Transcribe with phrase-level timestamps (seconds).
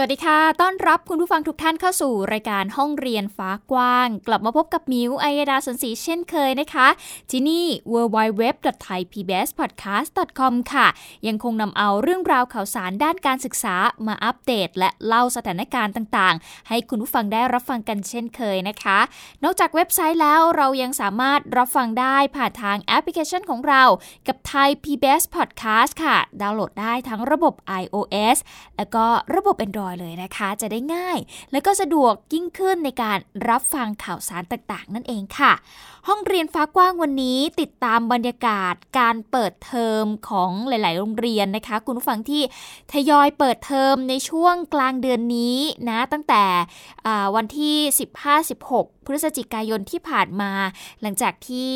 [0.00, 6.88] สวัสดีค่ะ ต้อนรับคุณผู้ฟังทุกท่านเข้าสู่รายการห้องเรียนฟ้ากว้าง กลับมาพบกับมิวไอยดาสนศรีเช่นเคยนะคะ
[7.30, 10.86] ที่นี่ www.thaipbspodcast.com ค่ะ
[11.26, 13.76] ยังคงนำเอาเรื่องราวข่าวสารด้านการศึกษา
[14.06, 18.98] มาอัปเดต และเล่าสถานการณ์ต่างๆ ให้คุณผู้ฟังได้รับฟังกันเช่นเคยนะคะ
[19.44, 23.82] นอกจากเว็บไซต์แล้วเรายังสามารถรับฟังได้ผ่านทางแอปพลิเคชันของเรา
[24.26, 28.38] กับ Thai PBS Podcast ค่ะ ดาวน์โหลดได้ทั้งระบบ iOS
[28.76, 29.04] แล้วก็
[29.36, 31.18] ระบบ Android อยเลยนะคะ จะได้ง่าย
[31.52, 33.18] และก็สะดวกยิ่งขึ้นในการ
[33.48, 35.52] รับฟังข่าวสารต่างๆ นั่นเองค่ะ
[36.08, 42.42] ห้องเรียนฟ้ากว้างวันนี้ติดตามบรรยากาศการเปิดเทอมของหลาย ๆ โรงเรียนนะคะ คุณผู้ฟังที่
[42.92, 46.44] ทยอยเปิดเทอมในช่วงกลางเดือนนี้นะตั้งแต่
[47.36, 47.76] วันที่
[48.42, 50.52] 15-16 พฤศจิกายนที่ผ่านมา
[51.02, 51.72] หลังจากที่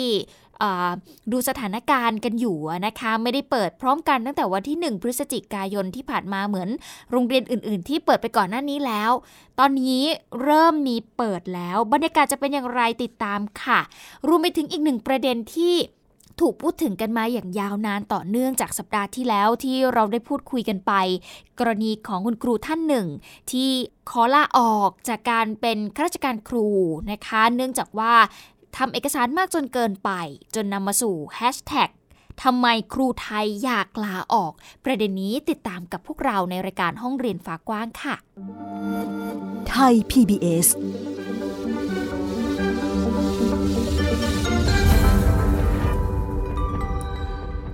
[1.32, 6.68] ดูสถานการณ์กันอยู่นะคะ ไม่ได้เปิดพร้อมกันตั้งแต่วันที่ 1 พฤศจิกายนที่ผ่านมาเหมือน
[7.10, 9.10] โรงเรียนอื่น ๆ ที่เปิดไปก่อนหน้านี้แล้ว
[9.58, 10.04] ตอนนี้
[10.42, 13.80] เริ่มมีเปิดแล้ว บรรยากาศจะเป็นอย่างไรติดตามค่ะ
[14.28, 15.76] รวมไปถึงอีกหนึ่งประเด็นที่
[16.40, 20.92] ถูกพูดถึงกันมาอย่างยาวนานต่อเนื่องจากสัปดาห์ที่แล้วที่เราได้พูดคุยกันไป
[21.58, 23.06] กรณีของคุณครูท่านหนึ่ง
[23.50, 23.70] ที่
[24.10, 26.68] ขอลาออกจากการเป็นข้าราชการครู
[27.10, 28.14] นะคะ เนื่องจากว่า
[28.76, 30.10] ทำเอกสารมากจนเกินไป
[30.54, 31.90] จนนำมาสู่แฮชแท็ก
[32.42, 34.52] ทำไมครูไทยอยากลาออก
[34.84, 38.14] ประเด็นนี้ติดตามกับพวกเราในรายการห้องเรียนฝากว้างค่ะ
[39.68, 40.66] ไทย PBS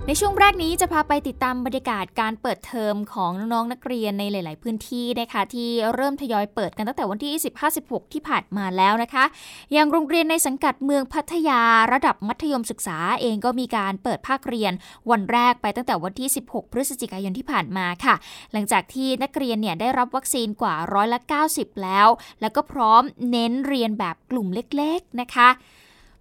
[0.09, 7.33] ในช่วงแรกนี้จะพาไปติดตามบรรยากาศการเปิดเทอมของน้องๆนักเรียนในหลาย ๆ พื้นที่นะคะที่เริ่มทยอยเปิดกันตั้งแต่วันที่
[7.73, 9.25] 15-16 ที่ผ่านมาแล้วนะคะ
[9.71, 11.61] อย่างโรงเรียนในสังกัดเมืองพัทยา
[11.93, 14.73] ระดับมัธยมศึกษาเองก็มีการเปิดภาคเรียน
[15.11, 18.15] วันแรกไปตั้งแต่วันที่ 16 พฤศจิกายนที่ผ่านมาค่ะ
[18.51, 21.19] หลังจากที่นักเรียนเนี่ยได้รับวัคซีนกว่าร้อยละ
[21.51, 22.07] 90 แล้ว
[22.41, 25.49] แล้วก็พร้อมเน้นเรียนแบบกลุ่มเล็ก ๆ นะคะ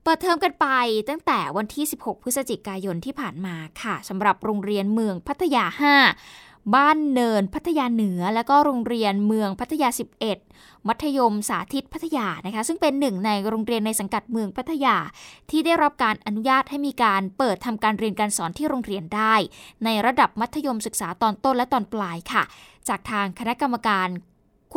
[0.08, 0.68] ปิดเทอมกันไป
[1.08, 5.64] ตั้งแต่วันที่ 16 พฤศจิกายนที่ผ่านมาค่ะสำหรับโรงเรียนเมืองพัทยา
[6.20, 9.88] 5 บ้านเนินพัทยาเหนือ และก็โรงเรียนเมืองพัทยา
[10.38, 14.96] 11 มัธยมสาธิตพัทยานะคะ ซึ่งเป็นหนึ่งในโรงเรียนในสังกัดเมืองพัทยา
[15.50, 19.34] ที่ได้รับการอนุญาตให้มีการเปิดทำการเรียนการสอนที่โรงเรียนได้
[19.84, 22.42] ในระดับมัธยมศึกษาตอนต้นและตอนปลายค่ะ
[22.88, 24.08] จากทางคณะกรรมการ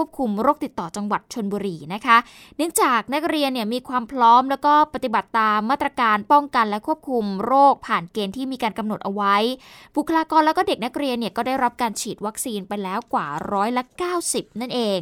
[0.01, 2.17] ควบคุมโรคติดต่อจังหวัดชนบุรีนะคะ
[2.57, 9.35] เนื่องจากนักเรียนเนี่ยมีความพร้อมแล้วก็ปฏิบัติตามมาตรการป้องกันและควบคุมโรคผ่านเกณฑ์ที่มีการกำหนดเอาไว้
[9.95, 13.83] บุคลากรแล้วก็เด็กนักเรียนเนี่ยก็ได้รับการฉีดวัคซีนไปแล้วกว่าร้อยละ
[14.21, 14.99] 90 นั่นเอง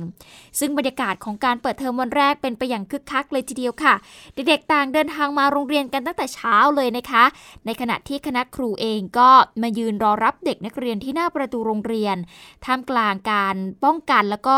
[0.59, 3.93] ซึ่งบรรยากาศของการเปิดเทอมวันแรกเป็นไปอย่างคึกคักเลยทีเดียวค่ะ
[4.35, 7.23] เด็กๆต่างเดินทางมาโรงเรียนกันตั้งแต่เช้าเลยนะคะ
[7.65, 9.29] ในขณะที่คณะครูเองก็
[9.61, 12.15] มายืนรอรับเด็กนักเรียนที่หน้าประตูโรงเรียน
[12.65, 14.57] ท่ามกลางการป้องกันแล้วก็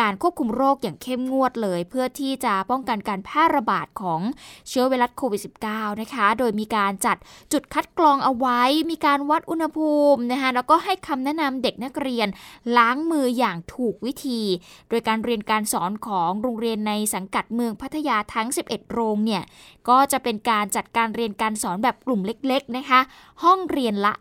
[0.00, 4.20] การควบคุมโรคอย่างเข้มงวดเลย เพื่อที่จะป้องกันการแพร่ระบาดของ
[4.68, 7.16] เชื้อไวรัสโควิด -19 นะคะ โดยมีการจัด
[7.52, 12.28] จุดคัดกรองเอาไว้ มีการวัดอุณหภูมินะคะแล้วก็ให้คำแนะนำเด็กนักเรียน
[12.76, 14.42] ล้างมืออย่างถูกวิธี
[14.88, 19.42] โดยการเรียนการสอนของโรงเรียนในสังกัดเมืองพัทยาทั้ง 11 โรงเนี่ย
[19.88, 23.00] ก็จะเป็นการจัดการเรียนการสอนแบบกลุ่มเล็กๆนะคะ
[23.42, 24.12] ห้องเรียนละ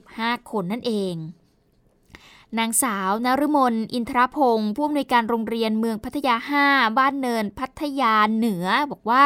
[0.00, 1.16] 25 คนนั่นเอง
[2.58, 6.34] นางสาวนฤมลอินทรพงศ์ผู้อำนวยการโรงเรียนเมืองพัทยา
[6.66, 9.24] 5 บ้านเนินพัทยาเหนือ บอกว่า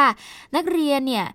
[0.55, 1.27] นักเรียนเนี่ย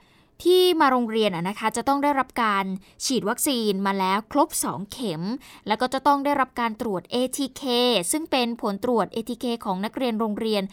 [0.42, 2.64] ที่มาโรงเรียนนะคะจะต้องได้รับการ
[3.04, 5.22] ฉีดวัคซีนมาแล้วครบ 2 เข็ม
[5.66, 7.62] แล้วก็จะต้องได้รับการตรวจ ATK
[8.12, 10.64] ซึ่งเป็นผลตรวจ ATK ของนักเรียนโรงเรียน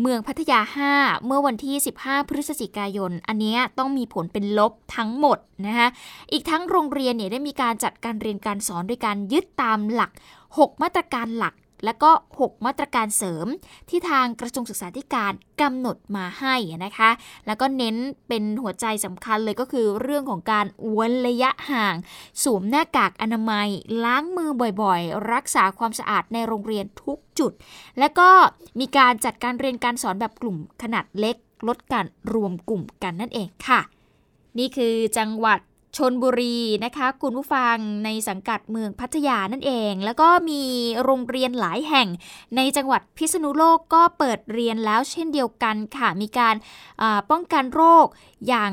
[0.00, 0.60] เมืองพัทยา
[0.92, 5.88] 5 เมื่อวันที่ 15 พฤศจิกายน อันนี้ต้องมีผลเป็นลบทั้งหมดนะคะ
[6.32, 10.10] อีกทั้งโรงเรียนเนี่ยได้มีการจัดการเรียนการสอนด้วยการยึดตามหลัก
[10.56, 11.54] 6 มาตรการหลัก
[11.84, 13.46] และก็ 6 มาตรการเสริม
[13.88, 16.54] ที่ทางกระทรวงศึกษาธิการกำหนดมาให้
[16.84, 17.10] นะคะ
[17.46, 17.96] แล้วก็เน้น
[18.28, 21.94] เป็นหัวใจสำคัญเลยก็คือเรื่องของการเว้นระยะห่าง
[22.42, 23.68] สวมหน้ากากอนามัย
[24.04, 24.50] ล้างมือ
[24.82, 27.52] บ่อยๆ รักษาความสะอาดในโรงเรียนทุกจุด
[27.98, 28.30] และก็
[28.80, 31.36] มีการจัดการเรียนการสอนแบบกลุ่มขนาดเล็ก
[31.68, 33.80] ลดการรวมกลุ่มกันนั่นเองค่ะ
[34.58, 35.60] นี่คือจังหวัด
[35.96, 40.62] ชนบุรีนะคะ คุณผู้ฟังในสังกัดเมืองพัทยานั่นเอง แล้วก็มี
[41.02, 42.08] โรงเรียนหลายแห่ง
[42.56, 46.54] ในจังหวัดพิษณุโลกก็เปิดเรียนแล้วเช่นเดียวกันค่ะ มีการ
[47.30, 48.06] ป้องกันโรค
[48.48, 48.72] อย่าง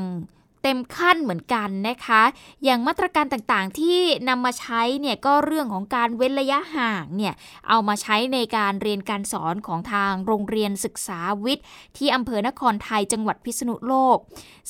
[0.68, 2.22] เต็มขั้นเหมือนกันนะคะ
[2.64, 7.34] อย่างมาตรการต่างๆที่นำมาใช้เนี่ยก็เรื่องของการเว้นระยะห่างเนี่ย
[7.68, 11.64] เอามาใช้ในการเรียนการสอนของทางโรงเรียนศึกษาวิทย์
[11.96, 14.18] ที่อำเภอนครไทยจังหวัดพิษณุโลก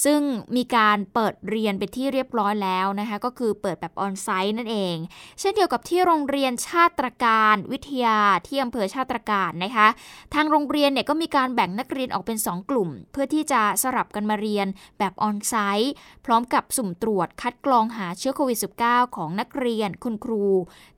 [0.04, 0.20] ซึ่ง
[0.56, 4.96] มีการเปิดเรียนไปที่เรียบร้อยแล้วนะคะก็คือเปิดแบบออนไซต์นั่นเอง
[5.40, 9.88] เช่นเดียวกับที่โรงเรียนชาติตรการวิทยาที่อำเภอชาติตรการนะคะ
[10.34, 14.66] ทางโรงเรียนเนี่ยก็มีการแบ่งนักเรียนออกเป็น 2 กลุ่ม เพื่อที่จะสลับกันมาเรียน
[14.98, 15.85] แบบออนไซต์
[16.24, 20.44] พร้อมกับสุ่มตรวจคัดกรองหาเชื้อโควิด -19 ของนักเรียนคุณครู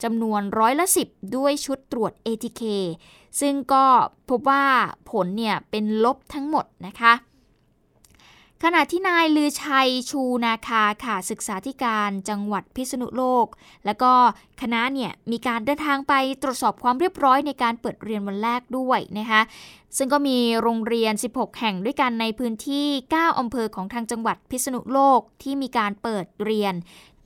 [0.03, 2.63] จำนวนร้อยละ10ด้วยชุดตรวจ ATK
[3.41, 3.85] ซึ่งก็
[4.29, 4.65] พบว่า
[5.11, 7.13] ผลเนี่ยเป็นลบทั้งหมดนะคะ
[8.65, 13.47] ขณะที่นายลือชัยชูนาคาค่ะศึกษาธิการจังหวัดพิษณุโลก
[13.87, 14.13] แล้วก็
[14.63, 19.41] คณะเนี่ยมีการเดินทางไปตรวจสอบความเรียบร้อยในการเปิดเรียนวันแรกด้วยนะคะ
[19.97, 26.75] ซึ่งก็มีโรงเรียน 16 แห่งด้วยกันในพื้นที่ 9 อำเภอของทางจังหวัดพิษณุโลกที่มีการเปิดเรียน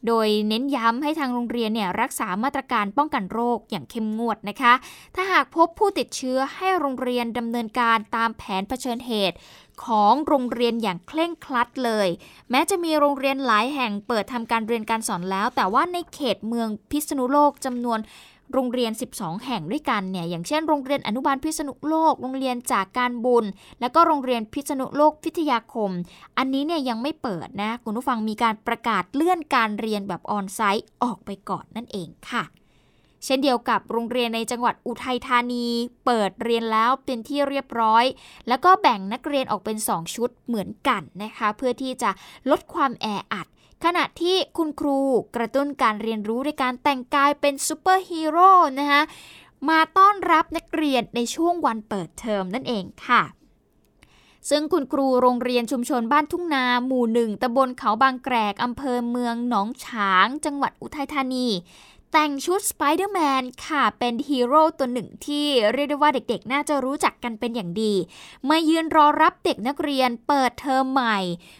[0.06, 4.72] โดยเน้นย้ำให้ทางโรงเรียนเนี่ยรักษามาตรการป้องกันโรคอย่างเข้มงวดนะคะ
[5.14, 9.36] ถ้าหากพบผู้ติดเชื้อให้โรงเรียนดำเนินการตามแผนเผชิญเหตุ
[9.84, 12.08] ของโรงเรียนอย่างเคร่งครัดเลย
[12.50, 17.98] แม้จะมีโรงเรียนหลายแห่งเปิดทำการเรียนการสอนแล้ว แต่ว่าในเขตเมืองพิษณุโลกจำนวน
[18.52, 23.44] โรงเรียน 12 แห่งด้วยกันเนี่ยอย่างเช่นโรงเรียนอนุบาลพิษณุโลก โรงเรียนจากการบุญ
[23.80, 25.90] แล้วก็โรงเรียนพิษณุโลกพิทยาคม
[26.38, 32.44] อันนี้เนี่ยยังไม่เปิดนะคุณผู้ฟังมีการประกาศเลื่อนการเรียนแบบออนไซต์ออกไปก่อนนั่นเองค่ะ
[33.24, 35.66] เช่นเดียวกับโรงเรียนในจังหวัดอุทัยธานี
[36.06, 38.04] เปิดเรียนแล้วเป็นที่เรียบร้อย
[38.48, 42.10] แล้วก็แบ่งนักเรียนออกเป็น 2 ชุดเหมือนกันนะคะ เพื่อที่จะ
[42.50, 43.46] ลดความแออัด
[43.84, 44.98] ขณะที่คุณครู
[45.36, 49.02] กระตุ้นการเรียนรู้ด้วยการแต่งกายเป็นซูเปอร์ฮีโร่นะคะ
[49.68, 53.22] มาต้อนรับนักเรียนในช่วงวันเปิดเทอมนั่นเองค่ะ
[54.50, 61.46] ซึ่งคุณครูโรงเรียนชุมชนบ้านทุ่งนา หมู่หนึ่งตำบลเขาบางแกรกอำเภอเมืองหนองฉาง จังหวัดอุทัยธานี
[62.14, 67.92] แต่งชุดสไปเดอร์แมนค่ะ เป็นฮีโร่ตัวหนึ่งที่เรียกได้ว่าเด็กๆ น่าจะรู้จักกันเป็นอย่างดี
[68.48, 71.18] มายืนรอรับเด็กนักเรียนเปิดเทอมใหม่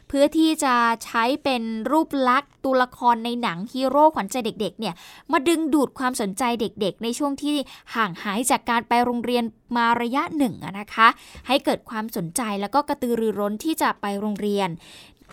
[0.09, 4.95] เพื่อที่จะใช้เป็นรูปลักษณ์ตัวละครในหนังฮีโร่ขวัญใจเด็กๆ เนี่ย
[5.33, 7.57] มาดึงดูดความสนใจเด็กๆ ในช่วงที่
[7.95, 9.45] ห่างหายจากการไปโรงเรียน
[9.77, 11.09] มาระยะหนึ่งนะคะ
[11.49, 14.71] ให้เกิดความสนใจแล้วก็กระตือรือร้นที่จะไปโรงเรียน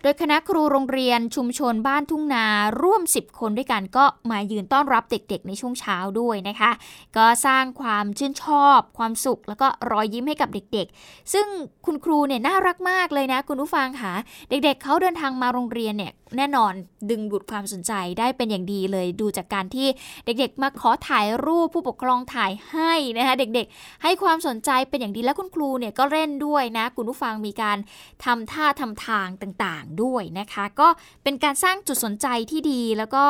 [0.02, 2.46] โดยคณะครูโรงเรียนชุมชนบ้านทุ่งนา
[2.82, 6.72] ร่วม 10 คนด้วยกันก็มายืนต้อนรับเด็กๆ ในช่วงเช้าด้วยนะคะ
[7.18, 11.48] ก็สร้างความชื่นชอบ ความสุข แล้วก็รอยยิ้มให้กับเด็กๆ ซึ่ง
[11.86, 14.14] คุณครูเนี่ยน่ารักมากเลยนะคุณผู้ฟังค่ะ
[14.50, 16.74] เด็กๆเขาเดินทางมาโรงเรียนเนี่ย แน่นอน
[17.10, 19.88] ดึงดูดความสนใจได้เป็นอย่างดีเลย ดูจากการที่
[20.26, 27.78] เด็กๆ มาขอถ่ายรูปผู้ปกครองถ่ายให้นะคะเด็กๆ ให้ความสนใจเป็นอย่างดีแล้วคุณครูเนี่ยก็เล่นด้วยนะ คุณผู้ฟังมีการ
[28.26, 30.88] ทำท่าทำทางต่างๆด้วยนะคะ ก็
[31.24, 33.26] เป็นการสร้างจุดสนใจที่ดีแล้วก็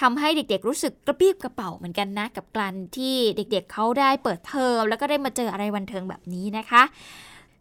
[0.00, 6.82] ทำให้เด็กๆ รู้สึกกระปี้กระเป๋าเหมือนกันนะ กับการที่เด็กๆเเขาได้เปิดเทอมแล้วก็ได้มาเจออะไรวันเทิงแบบนี้นะคะ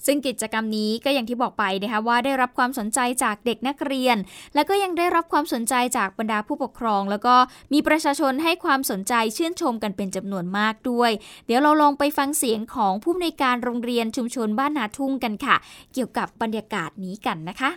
[0.05, 4.17] ซึ่งกิจกรรมนี้ก็อย่างที่บอกไปนะคะว่าได้รับความสนใจจากเด็กนักเรียน
[4.55, 7.35] และก็ยังได้รับความสนใจจากบรรดาผู้ปกครอง แล้วก็
[7.73, 11.11] มีประชาชนให้ความสนใจชื่นชมกันเป็นจำนวนมากด้วย
[11.45, 15.55] เดี๋ยวเราลองไปฟังเสียงของผู้ในการโรงเรียนชุมชนบ้านนาทุ่งกันค่ะ
[15.93, 17.71] เกี่ยวกับบรรยากาศนี้กันนะคะ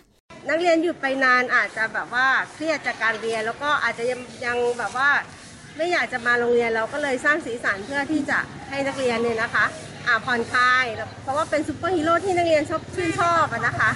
[0.49, 5.09] นักเรียนหยุดไปนานอาจจะแบบว่าเครียดจากการเรียนแล้วก็อาจจะยังยังแบบว่า
[5.77, 8.39] ไม่อยากจะมาโรงเรียนเราก็เลยสร้างสีสันเพื่อที่จะ
[8.69, 9.65] ให้นักเรียนเนี่ยนะคะ
[10.09, 10.85] อ่าผ่อนคลาย
[11.23, 13.89] เพราะว่าเป็นซูเปอร์ฮีโร่ที่นักเรียนชอบชื่นชอบนะคะ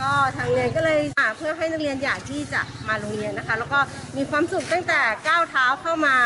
[0.00, 3.78] ก็ทางโรงเรียนก็เลยอ่าเพื่อให้นักเรียนอยากที่จะมาโรงเรียนนะคะ แล้วก็
[4.16, 6.16] มีความสุขตั้งแต่ก้าวเท้าเข้ามา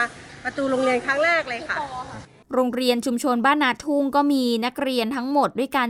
[0.45, 1.77] ประตูโรงเรียนครั้งแรกเลยค่ะ
[2.55, 5.89] โรงเรียนชุมชนบ้านนาทุ่งก็มีนักเรียนทั้งหมดด้วยกัน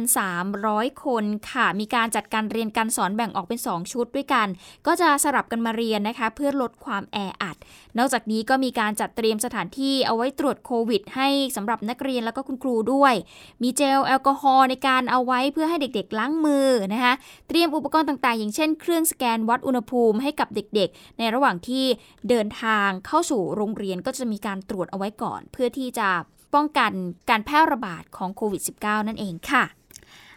[0.51, 4.47] 300 คนค่ะ มีการจัดการเรียนการสอนแบ่งออกเป็น 2 ชุดด้วยกัน
[4.87, 7.57] ก็จะสลับกันมาเรียนนะคะ เพื่อลดความแออัด
[7.99, 13.15] นอกจากนี้ก็มีการจัดเตรียมสถานที่เอาไว้ตรวจโควิด ให้สำหรับนักเรียนแล้วก็คุณครูด้วย
[13.63, 17.15] มีเจลแอลกอฮอล์ในการเอาไว้เพื่อให้เด็กๆล้างมือนะคะ
[17.49, 21.85] เตรียมอุปกรณ์ต่างๆ อย่างเช่นเครื่องสแกนวัดอุณหภูมิให้กับเด็กๆ ในระหว่างที่
[22.29, 26.09] เดินทางเข้าสู่โรงเรียนก็จะมีการตรวจเอาไว้ก่อน เพื่อที่จะ
[26.55, 26.93] ป้องกัน
[27.31, 29.65] การแพร่ระบาดของโควิด -19 นั่นเองค่ะ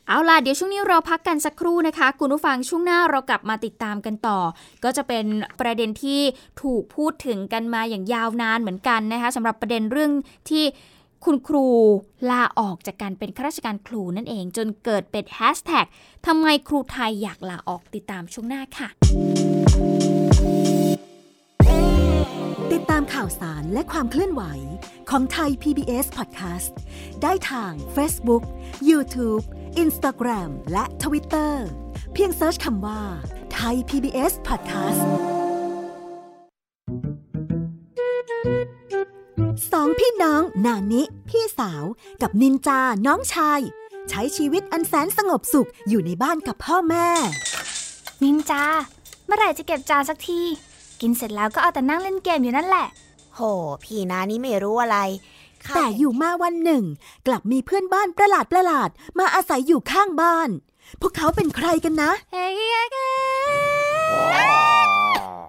[0.08, 4.39] เอาล่ะ เดี๋ยวช่วงนี้เราพักกันสักครู่นะคะ คุณผู้ฟังช่วงหน้าเรากลับมาติดตามกันต่อ
[4.84, 5.25] ก็จะเป็น
[5.60, 6.22] ประเด็นที่
[6.62, 10.12] ถูกพูดถึงกันมาอย่างยาวนานเหมือนกันนะคะสำหรับประเด็นเรื่อง
[10.50, 10.63] ที่
[11.25, 11.65] คุณครู
[12.30, 15.86] ลาออกจากการเป็นข้าราชการครูนั่นเอง จนเกิดเป็นแฮชแท็ก
[16.27, 18.88] ทำไมครูไทยอยากลาออกติดตามช่วงหน้าค่ะ
[22.73, 24.43] ติดตามข่าวสารและความเคลื่อนไหว
[25.09, 26.71] ของไทย PBS Podcast
[27.21, 28.43] ได้ทาง Facebook,
[28.89, 29.43] YouTube,
[29.83, 31.53] Instagram และ Twitter
[32.13, 33.01] เพียงเซิร์ชคำว่า
[33.53, 35.03] ไทย PBS Podcast
[39.71, 41.83] สองพี่น้องนานิ พี่สาว
[42.21, 43.59] กับนินจาน้องชาย
[44.09, 47.09] ใช้ชีวิตอันแสนสงบสุขอยู่ในบ้านกับพ่อแม่
[48.23, 48.63] นินจา
[49.25, 50.41] เมื่อไหร่จะเก็บจานสักที
[51.01, 52.88] กินเสร็จแล้วก็เอาแต่นั่งเล่นเกมอยู่นั่นแหละ
[53.36, 53.39] โห
[53.84, 54.98] พี่นานี่ไม่รู้อะไร
[55.65, 56.84] ข้าแต่อยู่มาวันหนึ่ง
[57.27, 60.50] กลับมีเพื่อนบ้านประหลาดประหลาดๆมาอาศัยอยู่ข้างบ้าน
[61.01, 62.55] พวกเขาเป็นใครกันนะเฮ้ย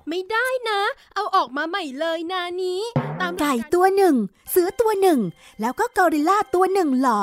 [0.09, 0.81] ไม่ได้นะ
[1.15, 2.81] เอาออกมาใหม่เลยนานี้
[3.21, 4.15] ตามไก่ตัวหนึ่ง
[4.51, 5.21] เสือตัวหนึ่ง
[5.61, 7.23] แล้วก็กอริลลาตัวหนึ่งเหรอ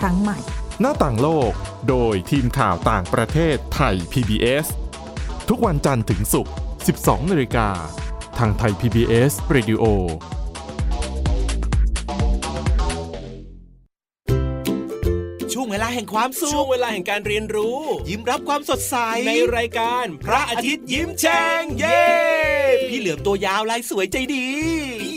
[0.00, 0.38] ครั้งใหม่
[0.80, 1.52] หน้าต่างโลก
[1.88, 4.66] โดยทีมข่าวต่างประเทศไทย PBS
[5.48, 6.52] ทุกวันจันทร์ถึงศุกร์
[6.92, 7.68] 12 นาฬิกา
[8.38, 9.84] ทางไทย PBS Radio
[15.52, 18.96] ช่วงเวลาแห่งความสุข ช่วงเวลาแห่งการเรียนรู้ ยิ้มรับความสดใส
[19.28, 22.02] ในรายการ พระอาทิตย์ยิ้มแฉ่งเย้
[22.90, 24.48] พี่เหลือมตัวยาวลายสวยใจดี
[25.02, 25.11] พี่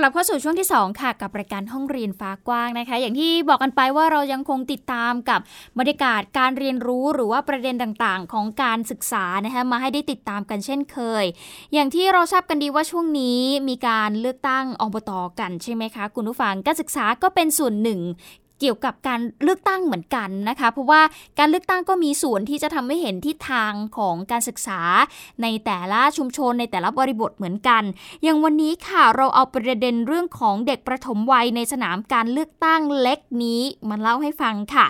[0.00, 5.40] กลับเข้าสู่ช่วงที่ 2 ค่ะ กับรายการห้องเรียนฟ้ากว้างนะคะ อย่างที่บอกกันไปว่าเรายังคงติดตามกับ
[5.78, 11.24] บรรยากาศการเรียนรู้หรือว่าประเด็นต่างๆ ของการศึกษานะคะมาให้ได้ติดตามกันเช่นเคย
[11.74, 18.00] อย่างที่เราทราบกันดีว่าช่วงนี้มีการเลือกตั้งอบตกันใช่ไหมคะ คุณผู้ฟังการศึกษาก็เป็นส่วนหนึ่ง
[18.60, 21.02] เกี่ยวกับการเลือกตั้งเหมือนกันนะคะ เพราะว่า
[21.38, 24.80] การเลือกตั้งก็มีส่วนที่จะทำให้เห็นทิศทางของการศึกษา
[25.42, 27.82] ในแต่ละชุมชนในแต่ละบริบทเหมือนกัน
[28.22, 34.86] อย่างวันนี้ค่ะเราเอาประเด็นเรื่องของเด็กประถมวัยในสนามการเลือกตั้งเล็กนี้มาเล่าให้ฟังค่ะ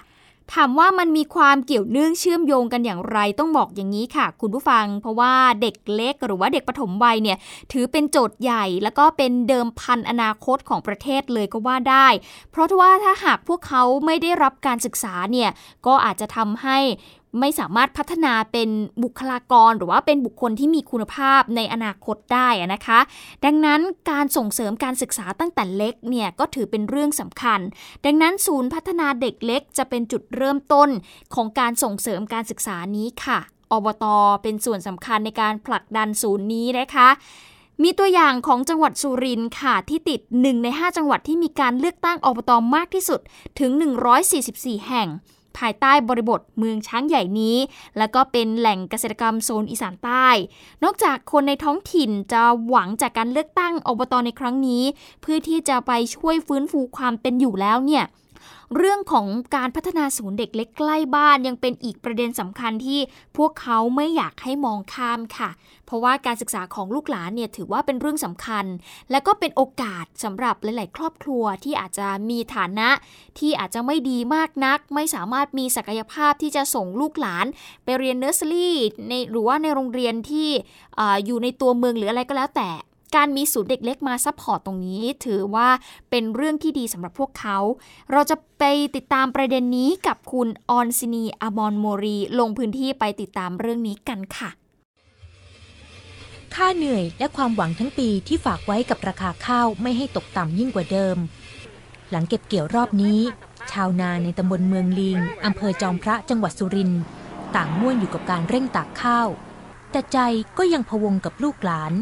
[0.54, 7.38] ถามว่ามันมีความเกี่ยวเนื่องเชื่อมโยงกันอย่างไรต้องบอกอย่างนี้ค่ะ คุณผู้ฟัง เพราะว่าเด็กเล็กหรือว่าเด็กปฐมวัยเนี่ย
[7.72, 12.08] ถือเป็นโจทย์ใหญ่ แล้วก็เป็นเดิมพันอนาคตของประเทศเลยก็ว่าได้
[12.50, 15.50] เพราะว่าถ้าหากพวกเขาไม่ได้รับการศึกษาเนี่ย
[15.86, 16.78] ก็อาจจะทำให้
[17.40, 18.68] ไม่สามารถพัฒนาเป็น
[19.02, 22.98] บุคลากรหรือว่าเป็นบุคคลที่มีคุณภาพในอนาคตได้นะคะ
[23.44, 23.80] ดังนั้น
[24.10, 27.60] การส่งเสริมการศึกษาตั้งแต่เล็กเนี่ยก็ถือเป็นเรื่องสำคัญ
[28.04, 30.88] ดังนั้นศูนย์พัฒนาเด็กเล็กจะเป็นจุดเริ่มต้น
[31.34, 33.38] ของการส่งเสริมการศึกษานี้ค่ะ
[33.72, 34.04] อบต
[34.42, 37.08] เป็นส่วนสำคัญในการผลักดันศูนย์นี้นะคะ
[37.82, 43.20] มีตัวอย่างของจังหวัดสุรินทร์ค่ะ ที่ติด 1 ใน 5 จังหวัดที่มีการเลือกตั้งอบตมากที่สุด
[43.60, 43.70] ถึง
[44.28, 45.08] 144 แห่ง
[45.58, 47.56] ภายใต้บริบทเมืองช้างใหญ่นี้
[47.98, 50.28] แล้วก็เป็นแหล่งเกษตรกรรมโซนอีสานใต้
[50.84, 54.82] นอกจากคนในท้องถิ่นจะหวังจากการเลือกตั้งอบตในครั้งนี้
[55.22, 58.04] เพื่อที่จะไปช่วยฟื้นฟูความเป็นอยู่แล้วเนี่ย
[58.76, 63.00] เรื่องของการพัฒนาศูนย์เด็กเล็กใกล้บ้านยังเป็นอีกประเด็นสำคัญที่
[63.36, 65.50] พวกเขาไม่อยากให้มองข้ามค่ะ
[65.86, 68.64] เพราะว่าการศึกษาของลูกหลานเนี่ยถือว่าเป็นเรื่องสำคัญ
[69.10, 72.88] และก็เป็นโอกาสสำหรับหลาย ๆ ครอบครัวที่อาจจะมีฐานะ
[73.38, 77.46] ที่อาจจะไม่ดีมากนัก ไม่สามารถมีศักยภาพที่จะส่งลูกหลาน
[77.84, 78.76] ไปเรียนเนอร์เรี่
[79.08, 80.48] ในหรือว่าในโรงเรียนที่
[80.98, 82.70] อยู่ในตัวเมืองหรืออะไรก็แล้วแต่
[83.16, 85.68] การมีศูนย์เด็กเล็กมา support ตรงนี้ ถือว่า
[86.10, 87.58] เป็นเรื่องที่ดีสำหรับพวกเขา
[88.12, 88.64] เราจะไป
[88.96, 94.50] ติดตามประเด็นนี้กับคุณออนซินีอมอนโมรี ลงพื้นที่ไปติดตามเรื่องนี้กันค่ะ
[96.54, 101.16] ค่าเหนื่อยและความหวังทั้งปีที่ฝากไว้กับราคาข้าวไม่ให้ตกต่ำยิ่งกว่าเดิม
[102.10, 103.18] หลังเก็บเกี่ยวรอบนี้
[103.72, 107.02] ชาวนาในตำบลเมืองลิงอำเภอจอมพระจังหวัดสุรินทร์
[107.56, 109.28] ต่างม่วนอยู่กับการเร่งตากข้าว
[109.90, 110.18] แต่ใจ
[110.58, 111.92] ก็ยังพวงกับลูกหลาน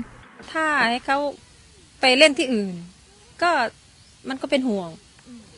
[0.52, 1.18] ถ้าให้เขา
[2.00, 2.74] ไปเล่นที่อื่น
[3.42, 3.50] ก็
[4.28, 4.88] มันก็เป็นห่วง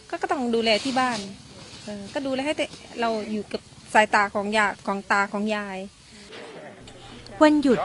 [0.08, 1.18] ก็ก็ต้องดูแลที่บ้าน
[2.14, 2.54] ก็ดูแลให้
[3.00, 3.60] เราอยู่กับ
[3.94, 5.78] สายตาของยาของตาของยาย
[7.42, 7.78] วันหยุด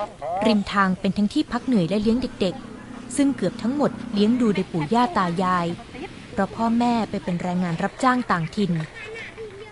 [0.47, 5.67] ริมทางเป็นทั้งที่พักเหนื่อยและเลี้ยงเด็กๆ ซึ่งเกือบทั้งหมดเลี้ยงดูโดยปู่ย่าตายาย
[6.31, 8.71] เพราะพ่อแม่ไปเป็นแรงงานรับจ้างต่างถิ่น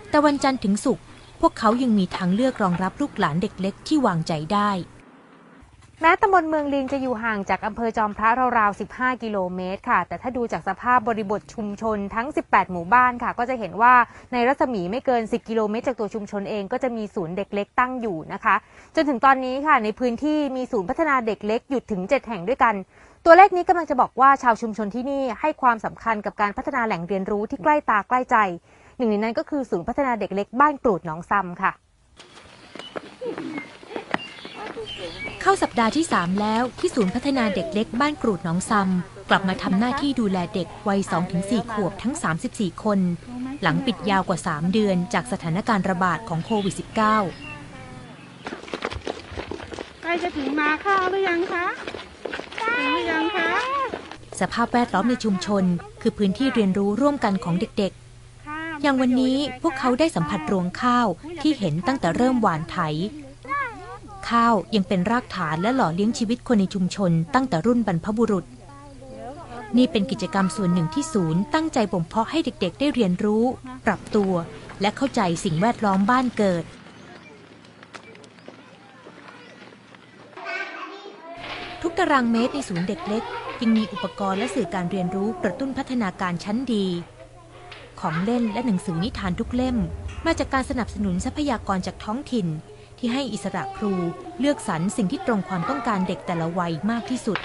[0.08, 1.04] แต่วันจันทร์ถึงศุกร์
[1.40, 4.70] พวกเขายังมีทางเลือกรองรับลูกหลานเด็กเล็กที่วางใจได้
[6.04, 8.28] แม้ตำบลเมืองลิงจะอยู่ห่างจากอำเภอจอมพระ
[8.58, 13.94] ราวๆ 15 กิโลเมตรค่ะ แต่ถ้าดูจากสภาพบริบทชุมชนทั้ง 18 หมู่บ้านค่ะ ก็จะเห็นว่า
[14.32, 18.54] ในรัศมีไม่เกิน 10 กิโลเมตรจากตัวชุมชนเองก็จะมีศูนย์เด็กเล็กตั้งอยู่นะคะ
[18.94, 22.74] จนถึงตอนนี้ค่ะ ในพื้นที่มีศูนย์พัฒนาเด็กเล็กอยู่ถึง 7 แห่งด้วยกัน
[23.24, 28.36] ตัวเลขนี้กำลังจะบอกว่าชาวชุมชนที่นี่ให้ความสำคัญกับการพัฒนาแหล่งเรียนรู้ที่ใกล้ตาใกล้ใจ
[28.96, 31.72] หนึ่งในนั้นก็คือศูนย์พัฒนาเด็กเล็กบ้านกรูดหนองซำค่ะ
[35.44, 41.00] เข้าสัปดาห์ที่ 3 แล้วที่ศูนย์พัฒนาเด็กเล็กบ้านกรูดหนองซำกลับมาทำหน้าที่ดูแลเด็กวัย
[41.36, 42.14] 2-4 ขวบทั้ง
[42.48, 42.98] 34 คน
[43.62, 46.94] หลังปิดยาวกว่า 3 เดือนจากสถานการณ์ระบาดของโควิด -19
[50.02, 51.66] ใกล้จะถึงนาข้าวหรือยังคะ
[52.60, 53.50] ถึงหรือยังคะ
[54.40, 55.64] สภาพแวดล้อมในชุมชน
[56.02, 61.06] คือพื้นที่เรียนรู้ร่วมกันของเด็กๆ อย่างวันนี้พวกเขาได้สัมผัสรวงข้าว
[61.42, 62.78] ที่เห็นตั้งแต่เริ่มหวานไถ
[64.30, 68.44] ข้าวยังเป็นรากฐานและหล่อเลี้ยงชีวิตคนในชุมชน ตั้งแต่รุ่นบรรพบุรุษ
[69.76, 73.44] นี่เป็นกิจกรรมส่วนหนึ่งที่ศูนย์ตั้งใจบ่มเพาะให้เด็กๆ ได้เรียนรู้
[73.86, 74.32] ปรับตัว
[74.80, 76.64] และเข้าใจสิ่งแวดล้อมบ้านเกิด
[81.82, 83.22] ทุกตารางเมตรในศูนย์เด็กเล็ก
[83.60, 86.86] ยังมีอุปกรณ์และสื่อการเรียนรู้กระตุ้นพัฒนาการชั้นดี
[88.00, 89.76] ของเล่นและหนังสือนิทานทุกเล่ม
[90.26, 92.46] มาจากการสนับสนุนทรัพยากรจากท้องถิ่น
[93.02, 93.94] ที่ให้อิสระครู
[94.40, 97.38] เลือกสรรสิ่งที่ตรงความต้องการเด็กแต่ละวัยมากที่สุด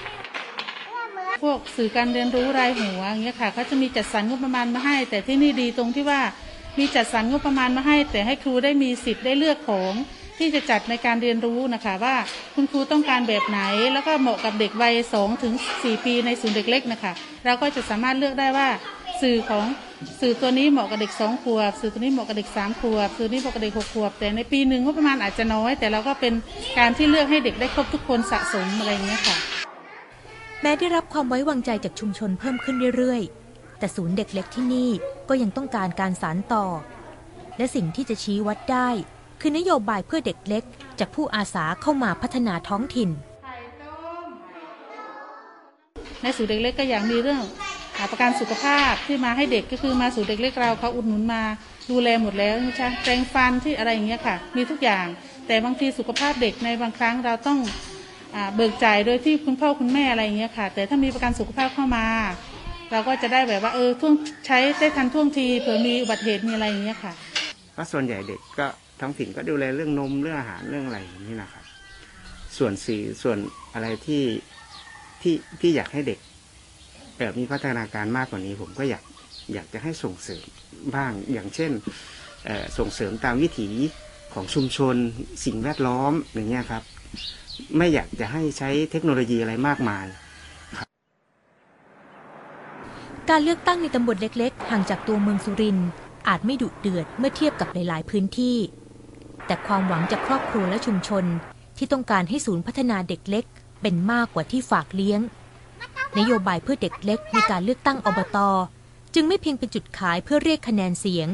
[1.44, 6.22] พวกสื่อการเรียนรู้รายหัวอย่างเงี้ยค่ะเขาจะมีจัดสรรงบประมาณมาให้ แต่ที่นี่ดีตรงที่ว่า
[6.80, 9.94] มีจัดสรรงบประมาณมาให้ แต่ให้ครูได้มีสิทธิ์ได้เลือกของ
[10.38, 12.16] ที่จะจัดในการเรียนรู้นะคะว่า
[12.56, 13.60] คุณครูต้องการแบบไหน
[13.94, 17.12] แล้วก็เหมาะกับเด็กวัยสองถึงสี่ปีในศูนย์เด็กเล็กนะคะ
[17.46, 18.68] เราก็จะสามารถเลือกได้ว่า
[19.22, 19.66] สื่อของ
[20.22, 26.34] สื่อตัวนี้เหมาะกับเด็กสองขวบ สื่อตัวนี้เหมาะกับเด็กสามขวบ สื่อนี้เหมาะกับเด็กหกขวบ แต่ในปีหนึ่งก็ประมาณอาจจะน้อย แต่เราก็เป็น
[26.80, 29.38] การที่เลือกให้เด็กได้ครบทุกคนสะสมอะไรอย่างเงี้ยค่ะ
[30.62, 34.90] แม้ได้รับความไว้วางใจจากชุมชนเพิ่มขึ้นเรื่อยๆ แต่ศูนย์เด็กเล็กที่นี่
[35.30, 36.66] ก็ยังต้องการการสานต่อ
[37.58, 38.90] และสิ่งที่จะชี้วัดได้
[39.42, 40.64] คือนโยบายเพื่อเด็กเล็ก
[41.00, 43.10] จากผู้อาสาเข้ามาพัฒนาท้องถิ่น
[46.22, 47.42] ในศูนย์เด็กเล็กก็อยากมีเรื่อง
[48.12, 51.44] ประกันสุขภาพที่มาให้เด็กก็คือมาสู่เด็กเล็กเราเขาอุดหนุนมา
[51.92, 55.06] ดูแลหมดแล้วใช่แปรงฟันที่อะไรอย่างเงี้ยค่ะ มีทุกอย่าง
[55.48, 57.60] แต่บางทีสุขภาพเด็กในบางครั้งเราต้อง
[58.56, 62.06] เบิกจ่ายโดยที่คุณพ่อคุณแม่อะไรอย่างเงี้ยค่ะ แต่ถ้ามีประกันสุขภาพเข้ามา
[62.92, 64.14] เราก็จะได้แบบว่าเออท่วง
[64.46, 67.14] ใช้ได้ทันท่วงทีเผื่อมีอุบัติเหตุมีอะไรอย่างเงี้ยค่ะ
[67.76, 68.68] ก็ส่วนใหญ่เด็กก็
[69.02, 71.64] ท้องถิ่นก็ดูแลเรื่องนมเรื่องอาหารเรื่องอะไรอย่างนี้นะครับ
[72.58, 73.38] ส่วนสีส่วน
[73.74, 74.24] อะไรที่
[75.22, 76.20] ที่ที่อยากให้เด็ก
[77.18, 79.04] แบบมีพัฒนาการมากกว่านี้ ผมก็อยาก
[79.54, 80.44] อยากจะให้ส่งเสริม
[80.96, 81.72] บ้าง อย่างเช่น
[82.78, 83.70] ส่งเสริมตามวิถี
[84.34, 84.96] ของชุมชน
[85.46, 86.84] สิ่งแวดล้อมอย่างเงี้ยครับ
[87.78, 90.06] ไม่อยากจะให้ใช้เทคโนโลยีอะไรมากมาย
[93.30, 95.90] การเลือกตั้งในตำบลเล็กๆ ห่างจากตัวเมืองสุรินทร์
[96.28, 98.58] อาจไม่ดุเดือดเมื่อเทียบกับหลาย ๆ พื้นที่
[99.46, 101.26] แต่ความหวังจากครอบครัวและชุมชน
[101.78, 103.46] ที่ต้องการให้ศูนย์พัฒนาเด็กเล็ก
[103.82, 105.20] เป็นมากกว่าที่ฝากเลี้ยง
[106.18, 108.38] นโยบายเพื่อเด็กเล็กในการเลือกตั้งอบต
[109.14, 111.30] จึงไม่เพียงเป็นจุดขายเพื่อเรียกคะแนนเสียง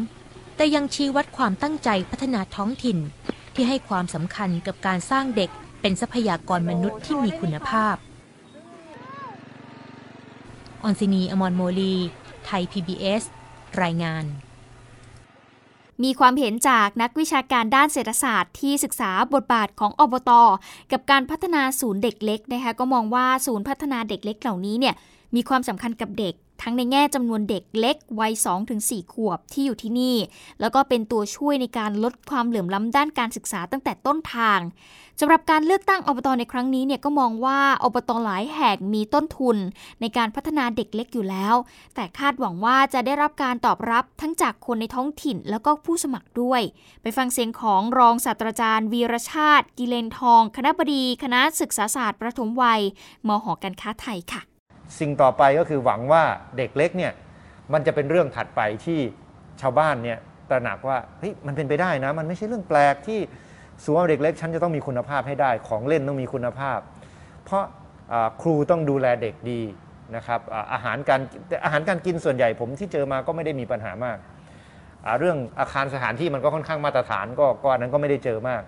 [0.56, 2.98] แต่ยังชี้วัดความตั้งใจพัฒนาท้องถิ่น
[3.54, 5.50] ที่ให้ความสำคัญกับการสร้างเด็ก
[5.82, 7.96] เป็นทรัพยากรมนุษย์ที่มีคุณภาพ
[10.84, 11.96] ออนซินีอมรโมลี
[12.46, 13.24] ไทย PBS
[13.82, 14.24] รายงาน
[16.04, 20.32] มีความเห็นจากนักวิชาการด้านเศรษฐศาสตร์ที่ศึกษาบทบาทของอบต
[20.92, 24.96] กับการพัฒนาศูนย์เด็กเล็กนะคะก็มองว่าศูนย์พัฒนาเด็กเล็กเหล่านี้เนี่ย
[25.36, 28.34] มีความสำคัญกับเด็กทั้งในแง่จำนวนเด็กเล็กวัย
[28.74, 30.16] 2-4 ขวบที่อยู่ที่นี่
[30.62, 34.60] แล้วก็เป็นตัวช่วยในการลดความเหลื่อมล้ำด้านการศึกษาตั้งแต่ต้นทาง
[35.20, 39.58] สำหรับการเลือกตั้งอบตในครั้งนี้เนี่ยก็มองว่าอบตหลายแห่งมีต้นทุน
[40.02, 41.56] ในการพัฒนาเด็กเล็กอยู่แล้ว
[41.96, 46.62] แต่คาดหวังว่าจะได้รับการตอบรับทั้งจากคนในท้องถิ่นแล้วก็ผู้สมัครด้วย
[47.02, 52.82] ไปฟังเสียงของรองศาสตราจารย์ วีรชาติ กิเลนทอง คณะบดี คณะศึกษาศาสตร์ประถมวัย
[53.28, 54.44] มหอการค้าไทยค่ะ
[55.00, 56.24] สิ่งต่อไปก็คือหวังว่า
[56.58, 57.14] เด็กเล็กเนี่ย
[57.74, 59.00] มันจะเป็นเรื่องถัดไปที่
[59.62, 60.18] ชาวบ้านเนี่ย
[60.50, 63.20] ตระหนักว่าเฮ้ยมันเป็นไปได้นะ มันไม่ใช่เรื่องแปลกที่
[63.84, 66.80] สวนเด็กเล็กฉันจะต้องมีคุณภาพให้ได้ ของเล่นต้องมีคุณภาพ
[67.46, 67.64] เพราะ
[68.42, 69.62] ครูต้องดูแลเด็กดี
[70.16, 70.40] นะครับ
[70.74, 71.22] อาหารการ
[71.66, 74.18] อาหารการกินส่วนใหญ่ผมที่เจอมาก็ไม่ได้มีปัญหามาก
[75.20, 78.62] เรื่องอาคารสถานที่มันก็ค่อนข้างมาตรฐานก็ก็อันนั้นก็ไม่ได้เจอมาก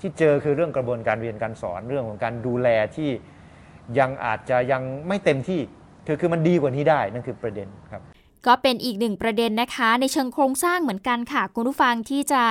[0.00, 3.10] ที่เจอคือเรื่องกระบวนการเรียนการสอนเรื่องของการดูแลที่
[3.98, 5.60] ยังอาจจะยังไม่เต็มที่
[6.06, 8.02] คือคือมันดีกว่านี้ได้นั่นคือประเด็นครับ
[8.46, 12.42] ก็เป็นอีกหนึ่งประเด็นนะคะ ในเชิงโครงสร้างเหมือนกันค่ะ คุณผู้ฟังที่จะ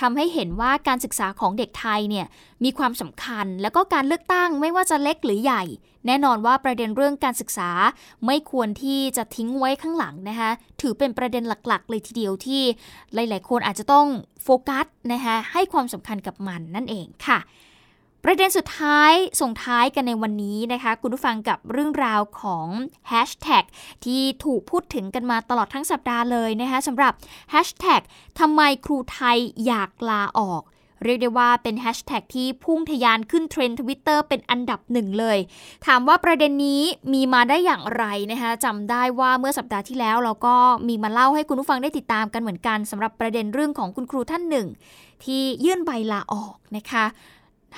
[0.00, 2.26] ทำให้เห็นว่าการศึกษาของเด็กไทยเนี่ย
[2.64, 5.62] มีความสำคัญ แล้วก็การเลือกตั้งไม่ว่าจะเล็กหรือใหญ่
[6.06, 7.70] แน่นอนว่าประเด็นเรื่องการศึกษา
[8.26, 12.62] ไม่ควรที่จะทิ้งไว้ข้างหลังนะคะ ถือเป็นประเด็นหลักๆ เลยทีเดียวที่
[13.14, 14.06] หลาย ๆ คนอาจจะต้อง
[14.44, 17.38] โฟกัสนะคะให้ความสำคัญกับมันนั่นเองค่ะ
[18.24, 22.68] ประเด็นสุดท้ายส่งท้ายกันในวันนี้นะคะ คุณผู้ฟังกับเรื่องราวของ
[23.08, 23.64] แฮชแท็ก
[24.04, 27.12] ที่ถูกพูดถึงกันมาตลอดทั้งสัปดาห์เลยนะคะสำหรับ
[27.50, 28.00] แฮชแท็ก
[28.38, 30.62] ทำไมครูไทยอยากลาออก
[31.04, 35.38] เรียกได้ว่าเป็นแฮชแท็กที่พุ่งทะยานขึ้นเทรนด์ทวิตเตอร์เป็นอันดับหนึ่งเลย
[35.86, 40.56] ถามว่าประเด็นนี้มีมาได้อย่างไรนะคะจำได้ว่าเมื่อสัปดาห์ที่แล้วเราก็
[40.88, 44.66] มีมาเล่าให้คุณผู้ฟังได้ติดตามกันเหมือนกันสำหรับประเด็นเรื่องของคุณครูท่านหนึ่ง
[45.24, 47.04] ที่ยื่นใบลาออกนะคะ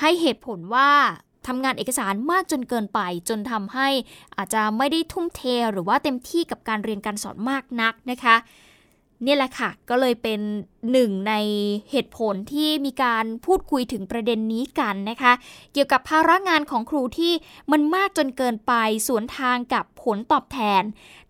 [0.00, 0.90] ให้เหตุผลว่า
[1.46, 3.88] ทำงานเอกสารมากจนเกินไป จนทำให้
[4.36, 8.36] อาจจะไม่ได้ทุ่มเทหรือว่าเต็มที่กับการเรียนการสอนมากนักนะคะ
[9.26, 10.40] นี่แหละค่ะ ก็เลยเป็น
[10.92, 11.34] หนึ่งใน
[11.90, 15.32] เหตุผลที่มีการพูดคุยถึงประเด็นนี้กันนะคะ
[15.72, 17.32] เกี่ยวกับภาระงานของครูที่
[17.72, 18.72] มันมากจนเกินไป
[19.06, 20.82] สวนทางกับผลตอบแทน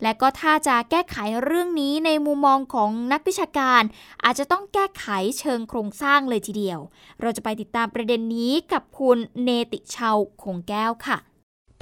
[0.03, 3.83] และก็ถ้าจะแก้ไขเรื่องนี้ในมุมมองของนักวิชาการ
[4.25, 5.07] อาจจะต้องแก้ไข
[5.39, 6.81] เชิงโครงสร้างเลยทีเดียว
[7.21, 11.19] เราจะไปติดตามประเด็นนี้กับคุณเนติชาวคงแก้วค่ะ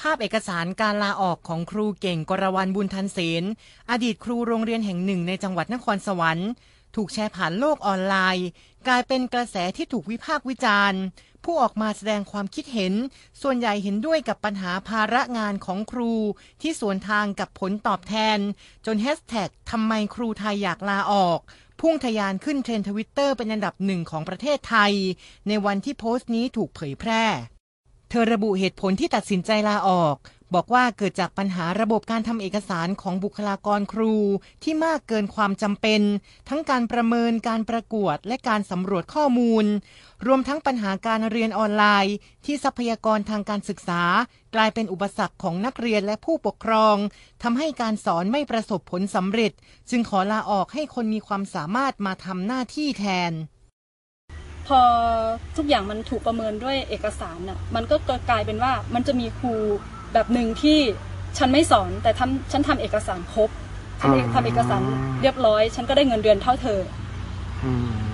[0.00, 3.44] ภาพเอกสารการลาออกของครูเก่งกรวันบุญทันเสน
[3.90, 6.50] อดีตครูโรงเรียนแห่งหนึ่งในจังหวัดนครสวรรค์
[6.94, 8.46] ถูกแชร์ผ่านโลกออนไลน์
[8.87, 11.00] กลายเป็นกระแสที่ถูกวิพากษ์วิจารณ์
[11.44, 12.94] ผู้ออกมาแสดงความคิดเห็น
[13.42, 16.12] ส่วนใหญ่เห็นด้วยกับปัญหาภาระงานของครู
[16.61, 18.38] ที่สวนทางกับผลตอบแทน
[18.87, 21.38] จนแฮชแท็กทำไมครูไทยอยากลาออก
[21.80, 24.92] พุ่งทยานขึ้นเทรนทวิตเตอร์เป็นอันดับหนึ่งของประเทศไทย
[25.48, 27.24] ในวันที่โพสต์นี้ถูกเผยแพร่
[28.10, 30.16] เธอระบุเหตุผลที่ตัดสินใจลาออก
[30.54, 34.14] บอกว่าเกิดจากปัญหาระบบการทำเอกสารของบุคลากรครู
[34.62, 36.00] ที่มากเกินความจำเป็น
[36.48, 39.66] ทั้งการประเมินการประกวดและการสำรวจข้อมูล
[40.26, 42.14] รวมทั้งปัญหาการเรียนออนไลน์
[42.44, 44.02] ที่ทรัพยากรทางการศึกษา
[44.54, 46.96] กลายเป็นอุปสรรคของนักเรียนและผู้ปกครอง
[47.42, 49.52] ทำให้การสอนไม่ประสบผลสำเร็จ
[49.90, 53.32] จึงขอลาออกให้คนมีความสามารถมาทำหน้าที่แทน
[54.66, 54.81] พอ
[55.57, 57.96] ทุกอย่างมันถูกประเมินด้วยเอกสารน่ะมันก็
[58.31, 59.55] กลายเป็นว่ามันจะมีครู
[60.12, 60.79] แบบหนึ่งที่
[61.38, 63.50] ฉันไม่สอนแต่ทำฉันทำเอกสารครบ
[64.00, 64.83] ทำทำเอกสาร
[65.22, 66.81] เรียบร้อย ฉันก็ได้เงินเดือนเท่าเธอ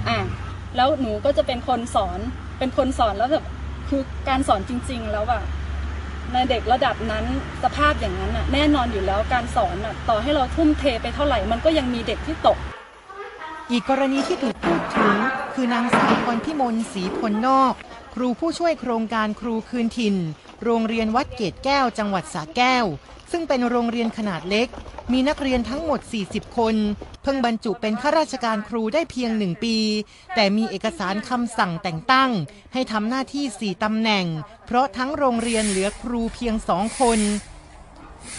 [0.08, 0.18] อ่า
[0.76, 2.18] แล้วหนูก็จะเป็นคนสอน
[2.58, 3.44] เป็นคนสอนแล้วแบบ
[3.88, 5.42] คือการสอนจริง ๆ แล้วอะ
[6.32, 7.24] ในเด็กระดับนั้น
[7.64, 12.58] สภาพอย่างนั้นอะแน่นอนอยู่แล้วการสอนอะต่อให้เราทุ่มเทไปเท่าไหร่ มันก็ยังมีเด็กที่ตก
[13.72, 15.16] อีกกรณีที่ถูกพูดถึง
[15.54, 17.74] คือนางสาวพรพิมลศรีพลนอก
[18.14, 20.16] ครูผู้ช่วยโครงการครูคืนถิ่น
[20.64, 22.84] โรงเรียนวัดเกตแก้วจังหวัดสระแก้ว
[23.30, 24.68] ซึ่งเป็นโรงเรียนขนาดเล็ก
[25.12, 26.76] มีนักเรียนทั้งหมด 40 คน
[27.22, 29.76] เพิ่งบรรจุเป็นข้าราชการครูได้เพียงหนึ่งปี
[30.34, 32.30] แต่มีเอกสารคำสั่งแต่งตั้ง
[32.72, 34.26] ให้ทำหน้าที่ 4ตำแหน่ง
[34.66, 37.20] เพราะทั้งโรงเรียนเหลือครูเพียงสองคน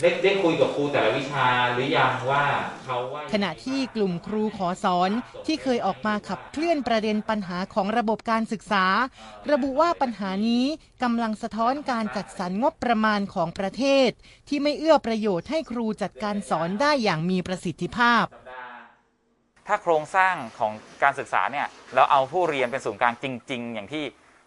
[0.02, 2.46] ได้ได้คุยกับครูแต่ละวิชาหรือยังว่า
[2.86, 5.10] เขาว่าขณะที่กลุ่มครูขอสอน
[5.46, 8.86] ที่เคยออกมาขับเคลื่อนประเด็นปัญหาของระบบการศึกษา
[9.52, 10.66] ระบุว่าปัญหานี้
[11.04, 14.10] กำลังสะท้อนการจัดสรรงบประมาณของประเทศ
[14.48, 18.26] ที่ไม่เอื้อประโยชน์ให้ครูจัดการสอนได้อย่างมีประสิทธิภาพ
[19.68, 20.72] ถ้าโครงสร้างของ
[21.04, 24.04] การศึกษาเนี่ยเราเอาผู้เรียนเป็นศูนย์กลางจริง ๆ อย่างที่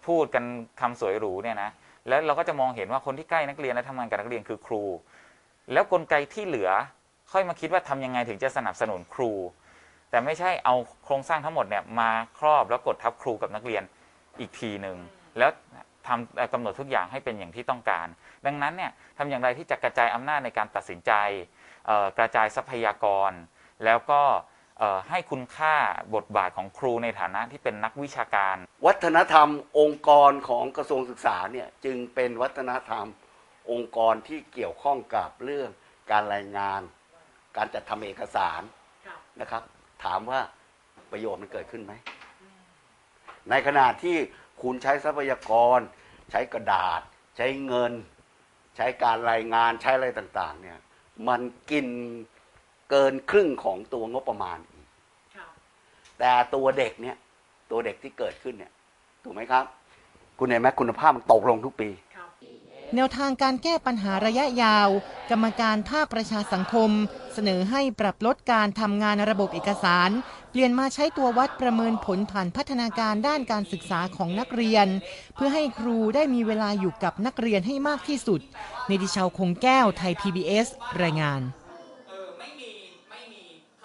[0.07, 0.45] พูดกัน
[0.81, 1.71] คำสวยหรูเนี่ยนะ
[2.09, 4.83] แล้วเราก็จะมองเห็นว่าคนที่ใกล้นักเรียนและทำงานกับนักเรียนคือครู
[5.73, 6.71] แล้วกลไกที่เหลือ
[7.33, 9.33] ค่อยมาคิดว่าทำยังไงถึงจะสนับสนุนครู
[10.11, 10.75] แต่ไม่ใช่เอา
[11.05, 13.83] โครงสร้างทั้งหมดเนี่ยมาครอบแล้วกดทับครูกับนักเรียน
[14.41, 14.97] อีกทีหนึ่ง
[15.39, 15.51] แล้ว
[16.07, 18.07] ทำกำหนดทุกอย่างให้เป็นอย่างที่ต้องการ
[18.47, 21.13] ดังนั้นเนี่ยทำอย่างไรที่จะกระจายอำนาจในการตัดสินใจ
[22.19, 23.33] กระจายทรัพยากร
[23.85, 24.23] แล้วก็
[25.11, 25.75] ให้คุณค่า
[26.15, 29.49] บทบาทของครูในฐานะที่เป็นนักวิชาการ วัฒนธรรม
[29.79, 33.07] องค์กรของกระทรวงศึกษาเนี่ยจึงเป็นวัฒนธรรม
[33.71, 35.69] องค์กรที่เกี่ยวข้องกับเรื่อง
[36.11, 36.81] การรายงาน
[37.57, 38.63] การจัดทำเอกสาร
[39.41, 39.63] นะครับ
[40.05, 40.41] ถามว่า
[41.11, 41.93] ประโยชน์มันเกิดขึ้นไหม
[43.51, 44.17] ในขณะที่
[44.63, 45.79] คุณใช้ทรัพยากร
[46.31, 47.01] ใช้กระดาษ
[47.37, 47.93] ใช้เงิน
[48.77, 50.79] ใช้การรายงานใช้อะไรต่าง ๆ เนี่ย
[51.29, 51.87] มันกิน
[52.91, 54.87] เกินครึ่งของตัวงบประมาณอีก
[56.19, 57.17] แต่ตัวเด็กเนี่ย
[57.71, 58.73] ตัวเด็กที่เกิดขึ้นเนี่ย
[59.25, 59.65] ถูกไหมครับ
[60.39, 61.89] คุณเห็นไหมคุณภาพมันตกลงทุกปี
[62.97, 64.89] แนวทางการแก้ปัญหาระยะยาว
[65.31, 66.91] กรรมการภาคประชาสังคม
[67.35, 70.11] เสนอให้ปรับลดการทำงานระบบเอกสาร
[70.51, 74.87] เปลี่ยนมาใช้ตัววัดประเมินผลผ่านพัฒนาการด้านการศึกษาของนักเรียน
[75.35, 78.41] เพื่อให้ครูได้มีเวลาอยู่กับนักเรียนให้มากที่สุด
[78.87, 80.67] ในดิชาวคงแก้วไทย PBS
[81.03, 81.41] รายงาน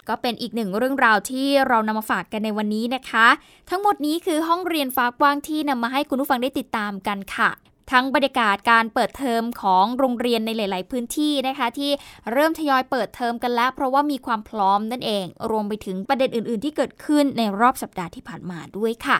[0.08, 3.26] ก็เป็นอีกหนึ่งเรื่องราวที่เรานำมาฝากกันในวันนี้นะคะ
[3.70, 7.50] ทั้งหมดนี้คือห้องเรียนฟ้ากว้างที่นำมาให้คุณผู้ฟังได้ติดตามกันค่ะ
[7.92, 11.90] ทั้งบรรยากาศการเปิดเทอมของโรงเรียนในหลาย ๆ พื้นที่นะคะที่
[12.32, 19.18] เริ่มทยอยเปิดเทอมกันแล้ว เพราะว่ามีความพร้อมนั่นเอง รวมไปถึงประเด็นอื่น ๆ ที่เกิดขึ้นในรอบสัปดาห์ที่ผ่านมาด้วยค่ะ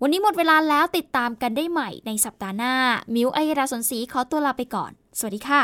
[0.00, 2.74] วันนี้หมดเวลาแล้วติดตามกันได้ใหม่ในสัปดาห์หน้า
[3.14, 5.62] มิวไอราสนศรีขอตัวลาไปก่อน สวัสดีค่ะ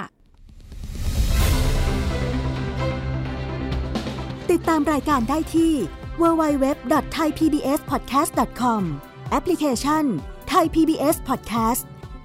[4.50, 5.72] ติดตามรายการได้ที่
[6.20, 8.82] www.thaipbspodcast.com
[9.30, 10.04] แอปพลิเคชัน
[10.52, 11.84] Thai PBS Podcast